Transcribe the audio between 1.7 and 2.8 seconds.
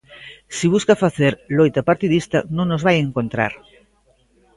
partidista non